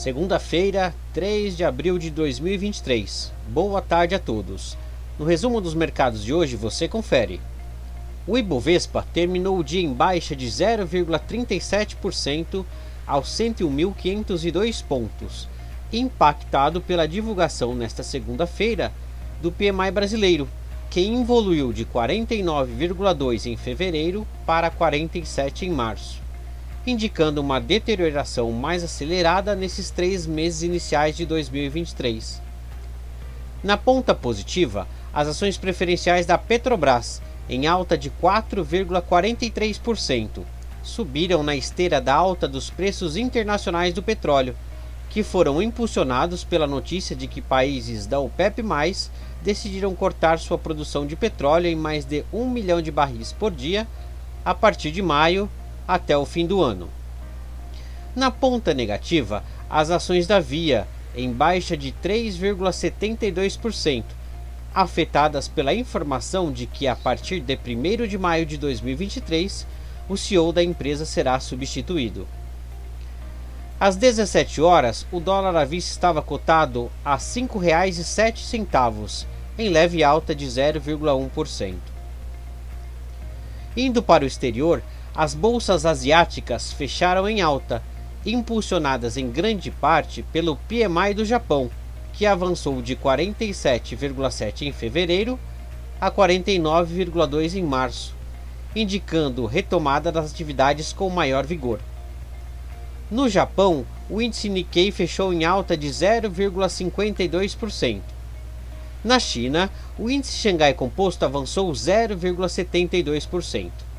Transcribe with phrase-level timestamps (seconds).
[0.00, 3.30] Segunda-feira, 3 de abril de 2023.
[3.48, 4.74] Boa tarde a todos.
[5.18, 7.38] No resumo dos mercados de hoje você confere.
[8.26, 12.64] O Ibovespa terminou o dia em baixa de 0,37%
[13.06, 15.46] aos 101.502 pontos,
[15.92, 18.90] impactado pela divulgação nesta segunda-feira
[19.42, 20.48] do PMI brasileiro,
[20.88, 26.29] que evoluiu de 49,2 em fevereiro para 47 em março
[26.86, 32.40] indicando uma deterioração mais acelerada nesses três meses iniciais de 2023.
[33.62, 40.42] Na ponta positiva, as ações preferenciais da Petrobras, em alta de 4,43%,
[40.82, 44.56] subiram na esteira da alta dos preços internacionais do petróleo,
[45.10, 48.62] que foram impulsionados pela notícia de que países da OPEP+,
[49.42, 53.86] decidiram cortar sua produção de petróleo em mais de 1 milhão de barris por dia
[54.44, 55.50] a partir de maio
[55.90, 56.88] até o fim do ano.
[58.14, 64.04] Na ponta negativa, as ações da Via, em baixa de 3,72%,
[64.72, 67.58] afetadas pela informação de que a partir de 1
[68.06, 69.66] de maio de 2023,
[70.08, 72.24] o CEO da empresa será substituído.
[73.80, 79.26] Às 17 horas, o dólar à vista estava cotado a R$ 5,07,
[79.58, 81.74] em leve alta de 0,1%.
[83.76, 84.82] Indo para o exterior,
[85.14, 87.82] as bolsas asiáticas fecharam em alta,
[88.24, 91.70] impulsionadas em grande parte pelo PMI do Japão,
[92.12, 95.38] que avançou de 47,7 em fevereiro
[96.00, 98.14] a 49,2 em março,
[98.74, 101.80] indicando retomada das atividades com maior vigor.
[103.10, 108.00] No Japão, o índice Nikkei fechou em alta de 0,52%.
[109.02, 113.89] Na China, o índice Xangai Composto avançou 0,72%.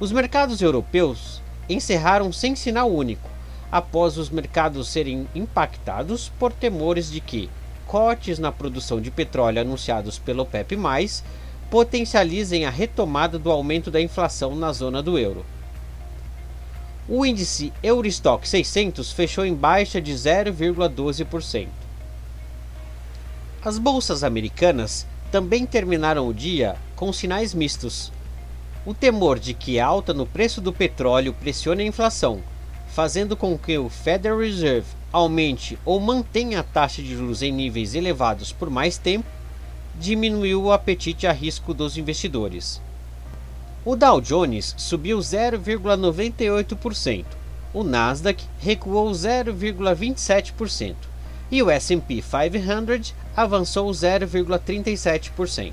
[0.00, 3.30] Os mercados europeus encerraram sem sinal único,
[3.70, 7.48] após os mercados serem impactados por temores de que
[7.86, 10.76] cortes na produção de petróleo anunciados pelo OPEP+,
[11.70, 15.46] potencializem a retomada do aumento da inflação na zona do euro.
[17.08, 21.68] O índice Eurostock 600 fechou em baixa de 0,12%.
[23.64, 28.10] As bolsas americanas também terminaram o dia com sinais mistos.
[28.86, 32.42] O temor de que a alta no preço do petróleo pressione a inflação,
[32.88, 37.94] fazendo com que o Federal Reserve aumente ou mantenha a taxa de juros em níveis
[37.94, 39.26] elevados por mais tempo,
[39.98, 42.78] diminuiu o apetite a risco dos investidores.
[43.86, 47.24] O Dow Jones subiu 0,98%,
[47.72, 50.94] o Nasdaq recuou 0,27%
[51.50, 55.72] e o S&P 500 avançou 0,37%.